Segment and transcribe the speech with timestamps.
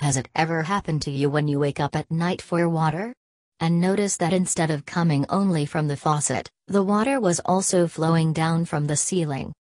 [0.00, 3.12] Has it ever happened to you when you wake up at night for water?
[3.60, 8.32] And notice that instead of coming only from the faucet, the water was also flowing
[8.32, 9.52] down from the ceiling.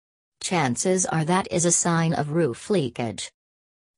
[0.42, 3.30] Chances are that is a sign of roof leakage.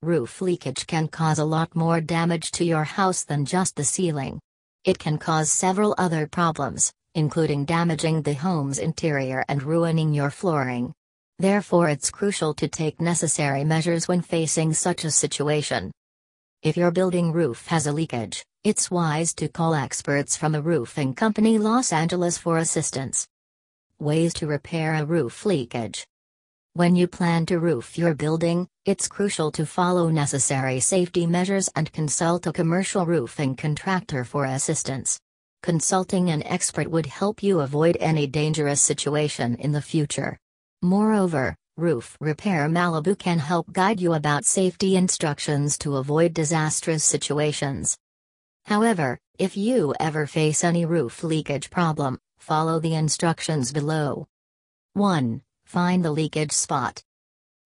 [0.02, 4.40] Roof leakage can cause a lot more damage to your house than just the ceiling.
[4.84, 10.92] It can cause several other problems, including damaging the home's interior and ruining your flooring.
[11.38, 15.92] Therefore, it's crucial to take necessary measures when facing such a situation.
[16.64, 21.16] If your building roof has a leakage, it's wise to call experts from a roofing
[21.16, 23.28] company Los Angeles for assistance.
[23.98, 26.06] Ways to repair a roof leakage.
[26.74, 31.92] When you plan to roof your building, it's crucial to follow necessary safety measures and
[31.92, 35.20] consult a commercial roofing contractor for assistance.
[35.64, 40.38] Consulting an expert would help you avoid any dangerous situation in the future.
[40.84, 47.98] Moreover, Roof Repair Malibu can help guide you about safety instructions to avoid disastrous situations.
[48.66, 54.28] However, if you ever face any roof leakage problem, follow the instructions below.
[54.94, 55.42] 1.
[55.66, 57.02] Find the leakage spot.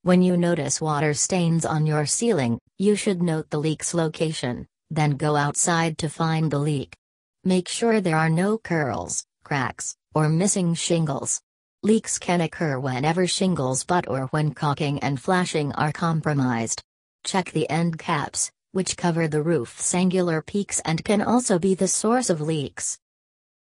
[0.03, 5.17] When you notice water stains on your ceiling, you should note the leak's location, then
[5.17, 6.95] go outside to find the leak.
[7.43, 11.41] Make sure there are no curls, cracks, or missing shingles.
[11.85, 16.81] Leaks can occur whenever shingles butt or when caulking and flashing are compromised.
[17.23, 21.87] Check the end caps, which cover the roof's angular peaks and can also be the
[21.87, 22.97] source of leaks.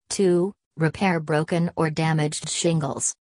[0.09, 0.55] 2.
[0.79, 3.15] Repair broken or damaged shingles.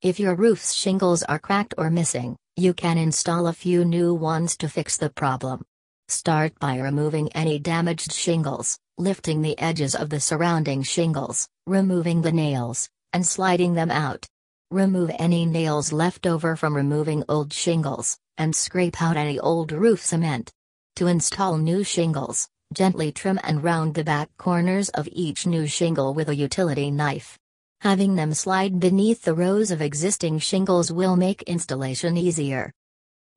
[0.00, 4.56] If your roof's shingles are cracked or missing, you can install a few new ones
[4.56, 5.62] to fix the problem.
[6.08, 12.32] Start by removing any damaged shingles, lifting the edges of the surrounding shingles, removing the
[12.32, 14.26] nails, and sliding them out.
[14.70, 20.00] Remove any nails left over from removing old shingles, and scrape out any old roof
[20.00, 20.50] cement.
[20.96, 26.14] To install new shingles, gently trim and round the back corners of each new shingle
[26.14, 27.38] with a utility knife.
[27.82, 32.72] Having them slide beneath the rows of existing shingles will make installation easier.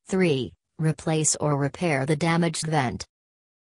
[0.07, 0.53] 3.
[0.77, 3.05] Replace or repair the damaged vent.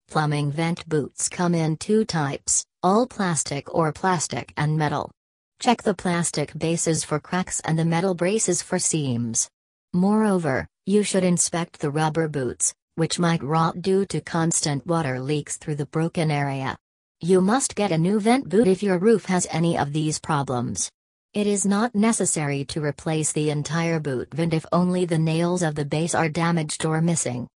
[0.08, 5.10] Plumbing vent boots come in two types, all plastic or plastic and metal.
[5.58, 9.48] Check the plastic bases for cracks and the metal braces for seams.
[9.94, 15.56] Moreover, you should inspect the rubber boots, which might rot due to constant water leaks
[15.56, 16.76] through the broken area.
[17.20, 20.90] You must get a new vent boot if your roof has any of these problems.
[21.32, 25.74] It is not necessary to replace the entire boot vent if only the nails of
[25.74, 27.48] the base are damaged or missing.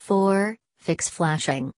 [0.00, 0.56] 4.
[0.80, 1.72] Fix flashing.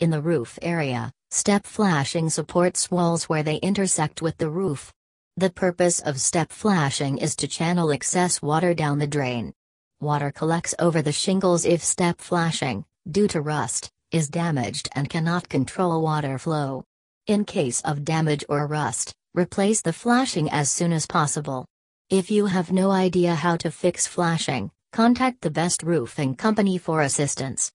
[0.00, 4.92] In the roof area, Step flashing supports walls where they intersect with the roof.
[5.38, 9.54] The purpose of step flashing is to channel excess water down the drain.
[9.98, 15.48] Water collects over the shingles if step flashing, due to rust, is damaged and cannot
[15.48, 16.84] control water flow.
[17.26, 21.64] In case of damage or rust, replace the flashing as soon as possible.
[22.10, 27.00] If you have no idea how to fix flashing, contact the best roofing company for
[27.00, 27.70] assistance.